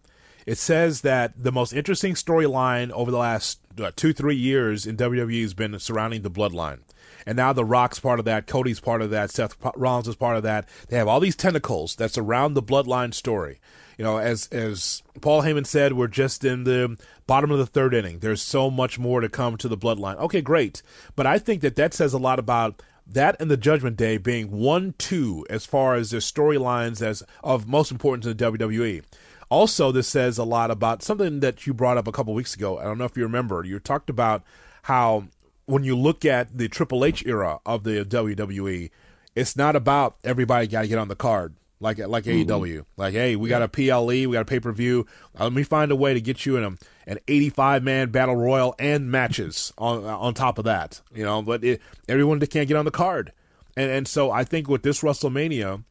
[0.45, 4.97] It says that the most interesting storyline over the last uh, two three years in
[4.97, 6.79] WWE has been surrounding the Bloodline
[7.25, 10.37] and now The Rock's part of that, Cody's part of that, Seth Rollins is part
[10.37, 10.67] of that.
[10.89, 13.59] They have all these tentacles that surround the bloodline story.
[13.97, 17.93] You know, as as Paul Heyman said, we're just in the bottom of the third
[17.93, 18.19] inning.
[18.19, 20.17] There's so much more to come to the bloodline.
[20.17, 20.81] Okay, great,
[21.15, 24.51] but I think that that says a lot about that and the Judgment Day being
[24.51, 29.03] one two as far as their storylines as of most importance in the WWE.
[29.49, 32.79] Also, this says a lot about something that you brought up a couple weeks ago.
[32.79, 33.63] I don't know if you remember.
[33.63, 34.43] You talked about
[34.83, 35.27] how
[35.65, 38.89] when you look at the Triple H era of the WWE,
[39.35, 42.49] it's not about everybody got to get on the card like like mm-hmm.
[42.49, 42.85] AEW.
[42.97, 45.05] Like, hey, we got a PLE, we got a pay per view.
[45.37, 46.71] Let me find a way to get you in a,
[47.07, 51.01] an 85 man battle royal and matches on on top of that.
[51.13, 53.31] You know, but it, everyone can't get on the card,
[53.75, 55.83] and and so I think with this WrestleMania,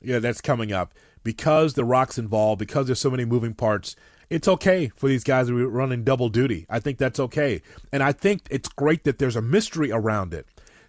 [0.00, 3.96] yeah, that's coming up because the Rock's involved, because there's so many moving parts
[4.30, 6.66] it's okay for these guys to be running double duty.
[6.68, 7.62] I think that's okay.
[7.92, 10.46] And I think it's great that there's a mystery around it.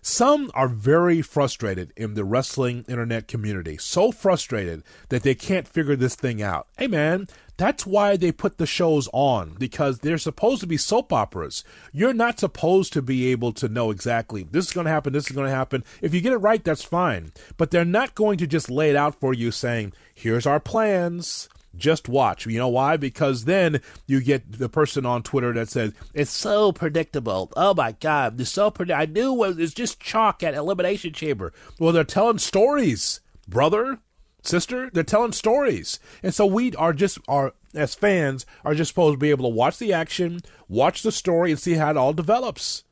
[0.08, 5.95] Some are very frustrated in the wrestling internet community, so frustrated that they can't figure
[5.95, 6.67] this thing out.
[6.78, 11.12] Hey man, that's why they put the shows on because they're supposed to be soap
[11.12, 11.63] operas.
[11.91, 15.26] You're not supposed to be able to know exactly this is going to happen, this
[15.26, 15.84] is going to happen.
[16.04, 17.32] If you get it right, that's fine.
[17.58, 21.50] But they're not going to just lay it out for you saying, here's our plans
[21.78, 22.46] just watch.
[22.46, 22.98] You know why?
[22.98, 27.52] Because then you get the person on Twitter that says it's so predictable.
[27.56, 29.02] Oh my God, it's so predictable.
[29.02, 31.54] I knew it was just chalk at Elimination Chamber.
[31.80, 34.00] Well, they're telling stories, brother,
[34.42, 34.90] sister.
[34.94, 39.20] They're telling stories, and so we are just are as fans are just supposed to
[39.20, 42.85] be able to watch the action, watch the story, and see how it all develops.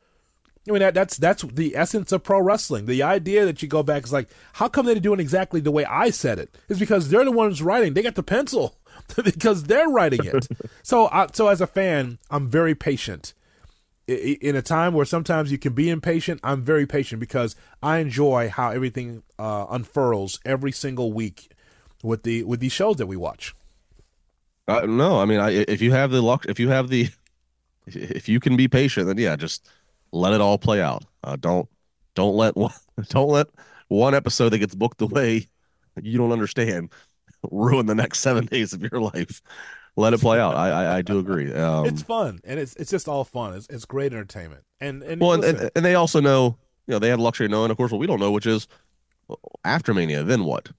[0.67, 2.85] I mean that, that's that's the essence of pro wrestling.
[2.85, 5.83] The idea that you go back is like, how come they're doing exactly the way
[5.85, 6.57] I said it?
[6.69, 7.93] Is because they're the ones writing.
[7.93, 8.77] They got the pencil
[9.23, 10.47] because they're writing it.
[10.83, 13.33] so, uh, so as a fan, I'm very patient.
[14.05, 18.49] In a time where sometimes you can be impatient, I'm very patient because I enjoy
[18.49, 21.49] how everything uh, unfurls every single week
[22.03, 23.53] with the with these shows that we watch.
[24.67, 27.09] Uh, no, I mean, I, if you have the luck, if you have the,
[27.87, 29.69] if you can be patient, then yeah, just
[30.13, 31.03] let it all play out.
[31.23, 31.67] Uh, don't
[32.15, 32.73] don't let one,
[33.09, 33.47] don't let
[33.87, 35.47] one episode that gets booked away
[36.01, 36.91] you don't understand
[37.51, 39.41] ruin the next seven days of your life.
[39.95, 40.55] Let it play out.
[40.55, 41.53] I I, I do agree.
[41.53, 43.53] Um, it's fun and it's it's just all fun.
[43.53, 44.63] It's, it's great entertainment.
[44.79, 47.51] And and well, and, and, and they also know you know they have luxury of
[47.51, 48.67] knowing, of course, what we don't know, which is
[49.63, 50.23] after Mania.
[50.23, 50.69] Then what?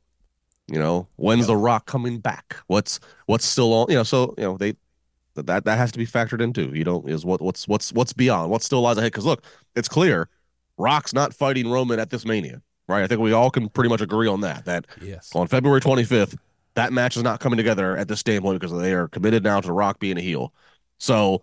[0.66, 1.48] You know, when's yeah.
[1.48, 2.56] the Rock coming back?
[2.66, 3.86] What's what's still on?
[3.88, 4.74] You know, so you know they
[5.34, 6.74] that that that has to be factored into.
[6.74, 9.12] You know, is what what's what's what's beyond what still lies ahead.
[9.12, 9.44] Because look,
[9.74, 10.28] it's clear
[10.78, 13.02] Rock's not fighting Roman at this Mania, right?
[13.02, 14.64] I think we all can pretty much agree on that.
[14.64, 15.30] That yes.
[15.34, 16.36] on February 25th,
[16.74, 19.72] that match is not coming together at this standpoint because they are committed now to
[19.72, 20.52] Rock being a heel.
[20.98, 21.42] So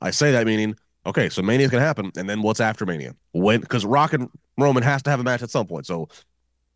[0.00, 0.76] I say that meaning
[1.06, 3.14] okay, so Mania is gonna happen, and then what's after Mania?
[3.32, 5.86] When because Rock and Roman has to have a match at some point.
[5.86, 6.08] So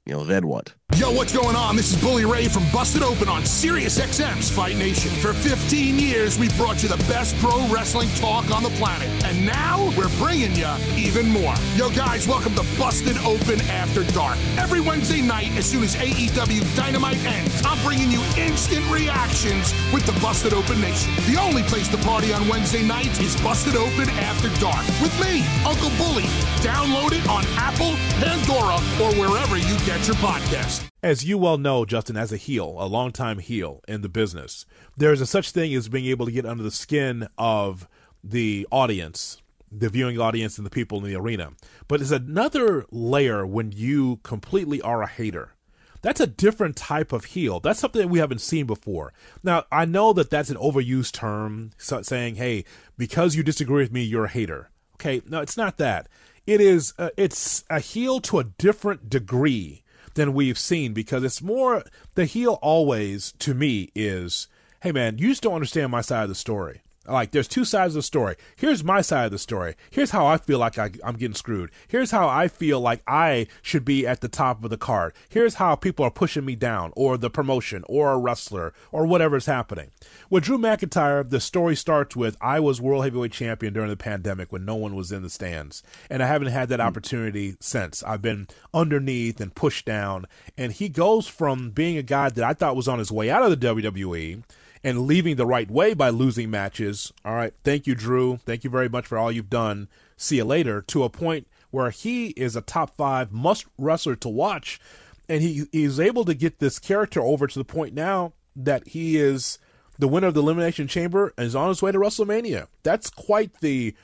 [0.07, 0.75] you know, then what?
[0.97, 1.75] Yo, what's going on?
[1.75, 5.11] This is Bully Ray from Busted Open on Sirius XM's Fight Nation.
[5.11, 9.09] For 15 years, we've brought you the best pro wrestling talk on the planet.
[9.25, 11.55] And now we're bringing you even more.
[11.75, 14.39] Yo, guys, welcome to Busted Open After Dark.
[14.57, 20.07] Every Wednesday night, as soon as AEW Dynamite ends, I'm bringing you instant reactions with
[20.07, 21.13] the Busted Open Nation.
[21.27, 25.43] The only place to party on Wednesday nights is Busted Open After Dark with me,
[25.67, 26.29] Uncle Bully.
[26.63, 30.89] Download it on Apple, Pandora, or wherever you get your podcast.
[31.05, 35.21] As you well know, Justin, as a heel, a longtime heel in the business, there's
[35.21, 37.89] a such thing as being able to get under the skin of
[38.23, 41.53] the audience, the viewing audience, and the people in the arena.
[41.87, 45.55] But it's another layer when you completely are a hater.
[46.03, 47.61] That's a different type of heel.
[47.61, 49.15] That's something that we haven't seen before.
[49.45, 52.65] Now, I know that that's an overused term, saying, "Hey,
[52.99, 56.09] because you disagree with me, you're a hater." Okay, no, it's not that.
[56.49, 56.95] It is.
[56.99, 59.83] Uh, it's a heel to a different degree
[60.15, 61.83] than we've seen because it's more
[62.15, 64.49] the heel always to me is
[64.83, 67.95] hey man you just don't understand my side of the story like there's two sides
[67.95, 68.37] of the story.
[68.57, 69.75] Here's my side of the story.
[69.91, 71.71] Here's how i feel like I, am getting screwed.
[71.89, 75.15] Here's how i feel like i should be at the top of the card.
[75.29, 79.47] Here's how people are pushing me down or the promotion or a wrestler or whatever's
[79.47, 79.91] happening.
[80.31, 84.53] With drew mcintyre the story starts with i was world heavyweight champion during the pandemic
[84.53, 86.87] when no one was in the stands and i haven't had that hmm.
[86.87, 88.03] opportunity since.
[88.03, 92.53] I've been underneath and pushed down and he goes from being a guy that i
[92.53, 94.43] thought was on his way out of the wwe
[94.85, 97.13] and leaving the right way by losing matches.
[97.25, 98.37] All right, thank you, Drew.
[98.45, 99.89] Thank you very much for all you've done.
[100.17, 100.83] See you later.
[100.83, 104.79] To a point where he is a top five must wrestler to watch,
[105.29, 109.17] and he he's able to get this character over to the point now that he
[109.17, 109.59] is
[109.99, 112.69] the winner of the Elimination Chamber and is on his way to WrestleMania.
[112.83, 113.95] That's quite the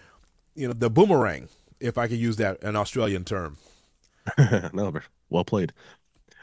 [0.55, 3.59] you know the boomerang, if I could use that an Australian term.
[4.73, 4.95] no,
[5.29, 5.73] well played.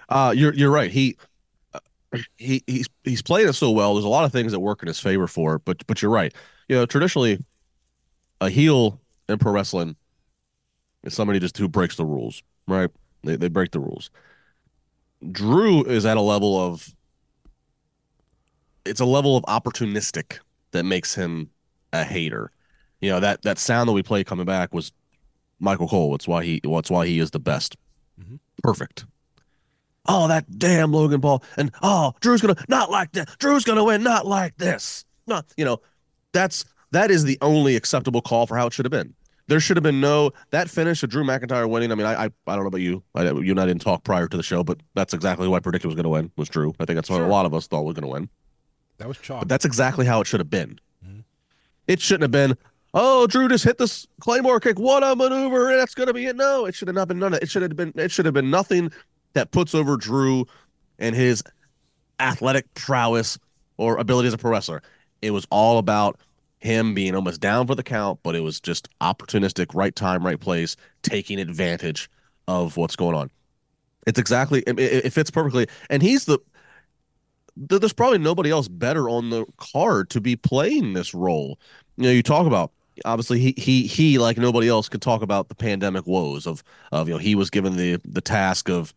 [0.10, 0.92] Uh, you're you're right.
[0.92, 1.18] He
[2.38, 3.94] he he's he's playing it so well.
[3.94, 6.12] There's a lot of things that work in his favor for it, but but you're
[6.12, 6.34] right.
[6.68, 7.44] You know, traditionally,
[8.42, 9.96] a heel in pro wrestling
[11.04, 12.90] is somebody just who breaks the rules, right?
[13.24, 14.10] They they break the rules.
[15.32, 16.94] Drew is at a level of
[18.86, 20.40] it's a level of opportunistic
[20.72, 21.50] that makes him
[21.92, 22.52] a hater.
[23.02, 24.94] You know that that sound that we played coming back was
[25.60, 26.16] Michael Cole.
[26.16, 26.62] It's why he.
[26.64, 27.76] What's why he is the best.
[28.20, 28.38] Mm-hmm.
[28.64, 29.06] Perfect
[30.08, 33.30] oh, that damn Logan Paul, and oh, Drew's gonna not like that.
[33.40, 35.06] Drew's gonna win, not like this.
[35.26, 35.82] Not, you know,
[36.32, 39.14] that's that is the only acceptable call for how it should have been.
[39.48, 41.92] There should have been no that finish of Drew McIntyre winning.
[41.92, 43.04] I mean, I I, I don't know about you.
[43.16, 45.60] I, you and I didn't talk prior to the show, but that's exactly who I
[45.60, 46.32] predicted was going to win.
[46.36, 46.74] Was Drew.
[46.80, 47.20] I think that's sure.
[47.20, 48.30] what a lot of us thought was going to win.
[48.98, 49.42] That was chalk.
[49.42, 50.80] But that's exactly how it should have been.
[51.06, 51.20] Mm-hmm.
[51.88, 52.58] It shouldn't have been.
[52.94, 54.80] Oh, Drew just hit this claymore kick.
[54.80, 55.76] What a maneuver!
[55.78, 56.36] That's going to be it.
[56.36, 57.34] No, it should have not been none.
[57.34, 57.94] Of, it should have been.
[57.96, 58.92] It should have been nothing
[59.38, 60.46] that puts over Drew
[60.98, 61.44] and his
[62.20, 63.38] athletic prowess
[63.78, 64.82] or ability as a pro wrestler.
[65.22, 66.20] It was all about
[66.60, 70.40] him being almost down for the count, but it was just opportunistic, right time, right
[70.40, 72.10] place, taking advantage
[72.48, 73.30] of what's going on.
[74.08, 76.40] It's exactly it, it fits perfectly, and he's the.
[77.56, 81.60] There's probably nobody else better on the card to be playing this role.
[81.98, 82.72] You know, you talk about
[83.06, 87.08] obviously he he he like nobody else could talk about the pandemic woes of of
[87.08, 88.94] you know he was given the the task of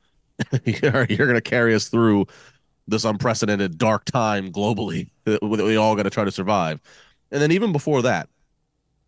[0.64, 2.26] you're, you're going to carry us through
[2.86, 6.80] this unprecedented dark time globally that we all got to try to survive.
[7.30, 8.28] And then even before that,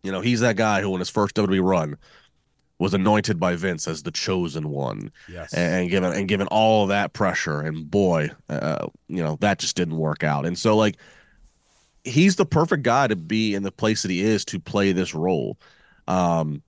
[0.03, 1.97] you know, he's that guy who in his first WWE run
[2.79, 5.11] was anointed by Vince as the chosen one.
[5.29, 5.53] Yes.
[5.53, 9.97] And, given and given all that pressure and boy, uh, you know, that just didn't
[9.97, 10.45] work out.
[10.45, 10.97] And so like
[12.03, 15.13] he's the perfect guy to be in the place that he is to play this
[15.13, 15.57] role.
[16.07, 16.61] Um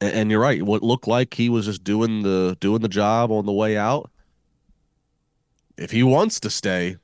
[0.00, 0.62] and, you're right.
[0.62, 4.10] What looked like he was just doing the doing the job on the way out.
[5.76, 6.96] If he wants to stay,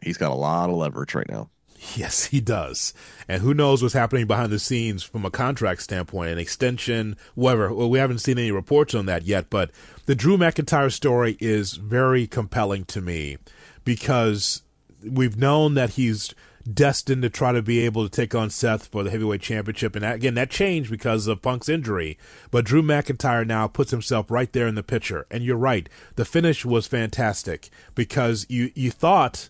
[0.00, 1.50] he's got a lot of leverage right now.
[1.96, 2.94] Yes, he does.
[3.28, 7.74] And who knows what's happening behind the scenes from a contract standpoint, an extension, whatever.
[7.74, 9.70] Well, we haven't seen any reports on that yet, but
[10.06, 13.36] the Drew McIntyre story is very compelling to me
[13.84, 14.62] because
[15.06, 16.34] we've known that he's
[16.72, 19.94] destined to try to be able to take on Seth for the heavyweight championship.
[19.94, 22.18] And again, that changed because of Punk's injury.
[22.50, 25.26] But Drew McIntyre now puts himself right there in the picture.
[25.30, 29.48] And you're right, the finish was fantastic because you you thought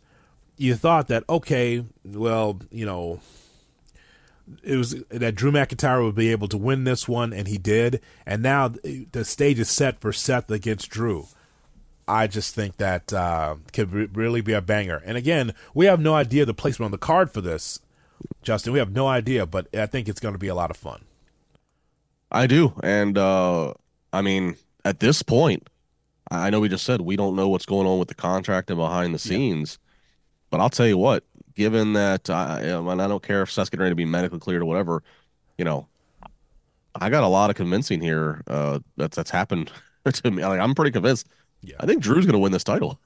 [0.57, 3.21] you thought that okay, well, you know,
[4.62, 8.01] it was that Drew McIntyre would be able to win this one, and he did.
[8.27, 11.29] And now the stage is set for Seth against Drew.
[12.07, 15.03] I just think that uh, could re- really be a banger.
[15.05, 17.81] And again, we have no idea the placement on the card for this,
[18.43, 18.73] Justin.
[18.73, 21.05] We have no idea, but I think it's going to be a lot of fun.
[22.31, 23.75] I do, and uh,
[24.13, 25.69] I mean, at this point,
[26.31, 28.79] I know we just said we don't know what's going on with the contract and
[28.79, 29.79] behind the scenes,
[30.51, 31.25] but I'll tell you what.
[31.55, 34.63] Given that, I, and I don't care if Seth's getting ready to be medically cleared
[34.63, 35.05] or whatever,
[35.57, 35.87] you know,
[36.97, 38.43] I got a lot of convincing here.
[38.49, 39.71] Uh, that's that's happened
[40.05, 40.45] to me.
[40.45, 41.29] Like, I'm pretty convinced.
[41.65, 41.77] Yeah.
[41.81, 43.01] I think Drew's going to win this title.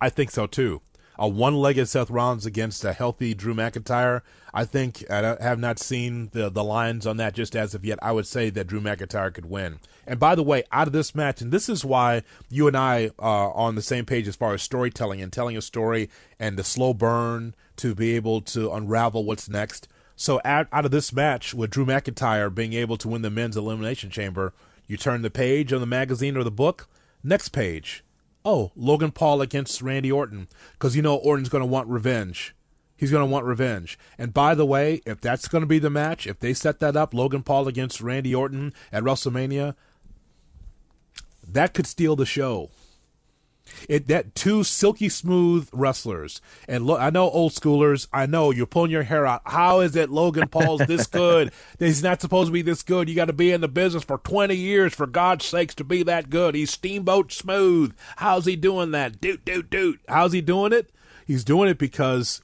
[0.00, 0.82] I think so too.
[1.18, 4.22] A one-legged Seth Rollins against a healthy Drew McIntyre.
[4.54, 7.98] I think I have not seen the the lines on that just as of yet.
[8.02, 9.78] I would say that Drew McIntyre could win.
[10.06, 13.10] And by the way, out of this match, and this is why you and I
[13.18, 16.08] are on the same page as far as storytelling and telling a story
[16.40, 19.88] and the slow burn to be able to unravel what's next.
[20.16, 23.56] So out, out of this match with Drew McIntyre being able to win the men's
[23.56, 24.54] elimination chamber,
[24.86, 26.88] you turn the page on the magazine or the book.
[27.24, 28.04] Next page,
[28.44, 32.54] oh, Logan Paul against Randy Orton, because you know Orton's going to want revenge.
[32.96, 33.98] He's going to want revenge.
[34.16, 36.96] And by the way, if that's going to be the match, if they set that
[36.96, 39.74] up, Logan Paul against Randy Orton at WrestleMania,
[41.46, 42.70] that could steal the show.
[43.88, 48.08] It that two silky smooth wrestlers, and look, I know old schoolers.
[48.12, 49.42] I know you're pulling your hair out.
[49.46, 51.52] How is it Logan Paul's this good?
[51.78, 53.08] He's not supposed to be this good.
[53.08, 56.02] You got to be in the business for 20 years, for God's sakes, to be
[56.04, 56.54] that good.
[56.54, 57.94] He's steamboat smooth.
[58.16, 59.20] How's he doing that?
[59.20, 60.00] Doot doot doot.
[60.08, 60.90] How's he doing it?
[61.26, 62.42] He's doing it because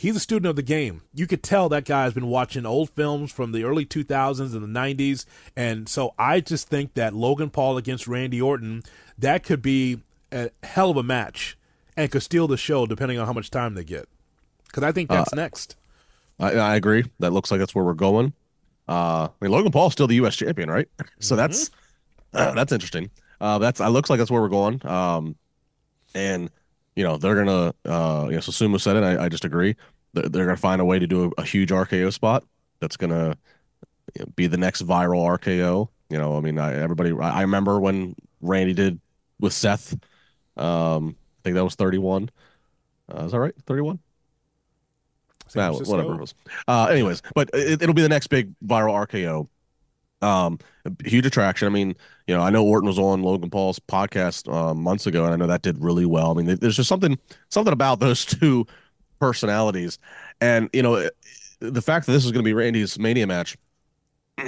[0.00, 1.02] he's a student of the game.
[1.12, 4.62] You could tell that guy has been watching old films from the early 2000s and
[4.74, 5.26] the 90s.
[5.56, 8.82] And so I just think that Logan Paul against Randy Orton,
[9.18, 10.00] that could be
[10.32, 11.56] a hell of a match
[11.96, 14.08] and could steal the show depending on how much time they get.
[14.66, 15.76] Because I think that's uh, next.
[16.38, 17.04] I, I, agree.
[17.18, 18.32] That looks like that's where we're going.
[18.88, 20.36] Uh, I mean, Logan Paul's still the U.S.
[20.36, 20.88] champion, right?
[21.18, 21.36] so mm-hmm.
[21.36, 21.70] that's
[22.32, 23.10] uh, that's interesting.
[23.40, 24.84] Uh, that's it looks like that's where we're going.
[24.86, 25.36] Um,
[26.14, 26.50] and
[26.96, 27.74] you know they're gonna.
[27.84, 29.04] Uh, you know, so Sumo said it.
[29.04, 29.76] I, I just agree.
[30.12, 32.44] They're, they're, gonna find a way to do a, a huge RKO spot.
[32.80, 33.36] That's gonna
[34.36, 35.88] be the next viral RKO.
[36.08, 37.12] You know, I mean, I, everybody.
[37.20, 39.00] I remember when Randy did
[39.38, 39.96] with Seth
[40.56, 42.30] um, I think that was 31.
[43.12, 43.54] Uh, is that right?
[43.66, 43.98] 31?
[45.54, 46.34] Nah, whatever it was.
[46.68, 49.48] Uh, anyways, but it, will be the next big viral RKO.
[50.22, 50.58] Um,
[51.04, 51.66] huge attraction.
[51.66, 51.96] I mean,
[52.26, 55.36] you know, I know Orton was on Logan Paul's podcast uh, months ago, and I
[55.36, 56.30] know that did really well.
[56.30, 58.66] I mean, there's just something something about those two
[59.18, 59.98] personalities,
[60.40, 61.08] and you know,
[61.60, 63.56] the fact that this is going to be Randy's Mania match,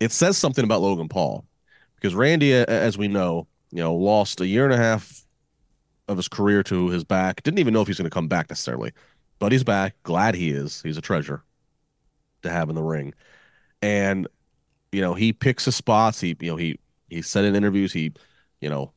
[0.00, 1.46] it says something about Logan Paul,
[1.94, 5.24] because Randy, as we know, you know, lost a year and a half
[6.08, 7.42] of his career to his back.
[7.42, 8.92] Didn't even know if he's going to come back necessarily,
[9.38, 9.94] but he's back.
[10.02, 10.82] Glad he is.
[10.82, 11.42] He's a treasure
[12.42, 13.14] to have in the ring,
[13.82, 14.26] and
[14.92, 16.20] you know he picks his spots.
[16.20, 18.12] He you know he he said in interviews he
[18.60, 18.92] you know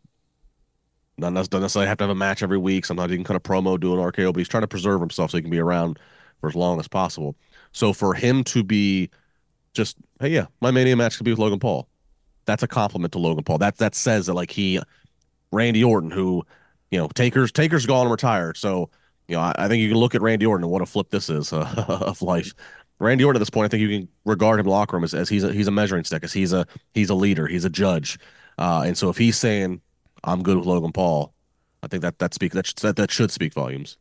[1.18, 2.86] not necessarily have to have a match every week.
[2.86, 5.30] Sometimes he can cut a promo, do an RKO, but he's trying to preserve himself
[5.30, 6.00] so he can be around
[6.42, 7.36] for as long as possible.
[7.72, 9.10] So for him to be
[9.74, 11.88] just hey yeah, my mania match could be with Logan Paul
[12.46, 13.58] that's a compliment to Logan Paul.
[13.58, 14.80] That that says that like he,
[15.52, 16.44] Randy Orton, who,
[16.92, 18.58] you know, Taker's Taker's gone retired.
[18.58, 18.90] So
[19.28, 21.10] you know, I, I think you can look at Randy Orton and what a flip
[21.10, 22.54] this is uh, of life.
[23.00, 25.28] Randy Orton at this point, I think you can regard him locker room as, as
[25.30, 28.20] he's a he's a measuring stick, as he's a he's a leader, he's a judge,
[28.58, 29.82] uh, and so if he's saying
[30.24, 31.34] I'm good with Logan Paul,
[31.82, 33.98] I think that that speak that that, that should speak volumes.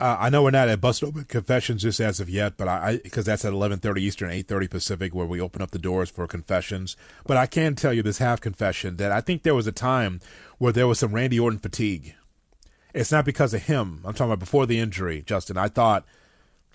[0.00, 3.00] Uh, I know we're not at Busted Open Confessions just as of yet, but I
[3.04, 6.08] because that's at eleven thirty Eastern, eight thirty Pacific, where we open up the doors
[6.08, 6.96] for confessions.
[7.26, 10.20] But I can tell you this half confession that I think there was a time
[10.56, 12.14] where there was some Randy Orton fatigue.
[12.94, 14.00] It's not because of him.
[14.06, 15.58] I'm talking about before the injury, Justin.
[15.58, 16.06] I thought,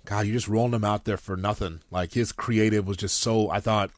[0.06, 1.82] God, you just rolling him out there for nothing.
[1.90, 3.50] Like his creative was just so.
[3.50, 3.90] I thought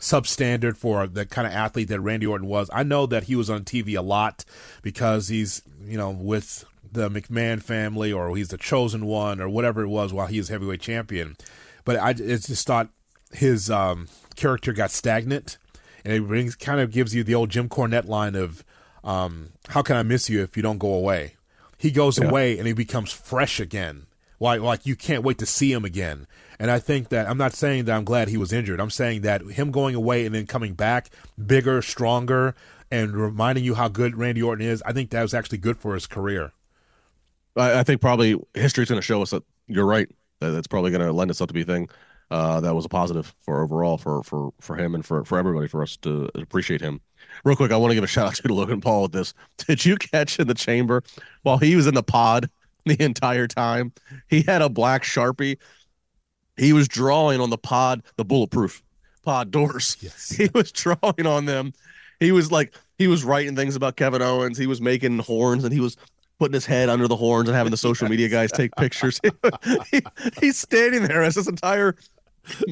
[0.00, 2.70] substandard for the kind of athlete that Randy Orton was.
[2.72, 4.46] I know that he was on TV a lot
[4.80, 6.64] because he's, you know, with
[6.96, 10.48] the McMahon family or he's the chosen one or whatever it was while he was
[10.48, 11.36] heavyweight champion.
[11.84, 12.88] But I just thought
[13.32, 15.58] his um, character got stagnant,
[16.04, 18.64] and it brings kind of gives you the old Jim Cornette line of
[19.04, 21.36] um, "How can I miss you if you don't go away?"
[21.78, 22.26] He goes yeah.
[22.26, 24.06] away and he becomes fresh again,
[24.40, 26.26] like like you can't wait to see him again.
[26.58, 28.80] And I think that I'm not saying that I'm glad he was injured.
[28.80, 31.10] I'm saying that him going away and then coming back
[31.46, 32.54] bigger, stronger,
[32.90, 35.94] and reminding you how good Randy Orton is, I think that was actually good for
[35.94, 36.52] his career.
[37.56, 40.08] I, I think probably history's going to show us that you're right.
[40.40, 41.88] That that's probably going to lend itself to be a thing.
[42.30, 45.68] Uh, that was a positive for overall for for for him and for for everybody
[45.68, 47.00] for us to appreciate him.
[47.44, 49.32] Real quick, I want to give a shout out to Logan Paul with this.
[49.58, 51.02] Did you catch in the chamber
[51.42, 52.50] while he was in the pod
[52.84, 53.92] the entire time?
[54.28, 55.58] He had a black sharpie.
[56.56, 58.82] He was drawing on the pod, the bulletproof
[59.22, 59.96] pod doors.
[60.00, 60.30] Yes.
[60.36, 61.72] He was drawing on them.
[62.18, 64.58] He was like he was writing things about Kevin Owens.
[64.58, 65.96] He was making horns and he was
[66.38, 69.20] putting his head under the horns and having the social media guys take pictures.
[69.90, 70.00] he,
[70.40, 71.94] he's standing there as this entire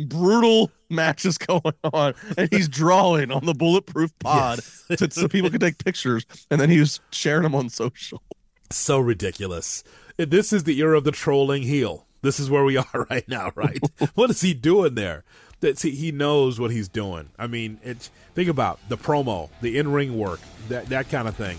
[0.07, 1.63] brutal match is going
[1.93, 4.99] on, and he's drawing on the bulletproof pod Yes.
[5.01, 8.23] to, so people can take pictures, and then he was sharing them on social.
[8.71, 9.83] so ridiculous.
[10.17, 12.07] This is the era of the trolling heel.
[12.23, 13.79] This is where we are right now, right?
[14.15, 15.25] what is he doing there?
[15.61, 17.31] That see, he knows what he's doing.
[17.39, 21.59] I mean, it's think about the promo, the in-ring work, that that kind of thing.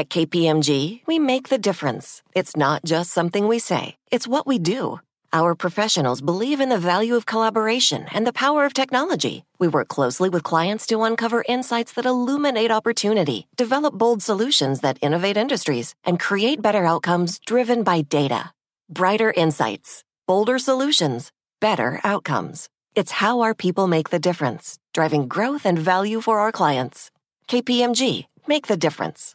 [0.00, 2.22] At KPMG, we make the difference.
[2.34, 4.98] It's not just something we say, it's what we do.
[5.30, 9.44] Our professionals believe in the value of collaboration and the power of technology.
[9.58, 14.96] We work closely with clients to uncover insights that illuminate opportunity, develop bold solutions that
[15.02, 18.52] innovate industries, and create better outcomes driven by data.
[18.88, 21.30] Brighter insights, bolder solutions,
[21.60, 22.70] better outcomes.
[22.94, 27.10] It's how our people make the difference, driving growth and value for our clients.
[27.48, 29.34] KPMG, make the difference.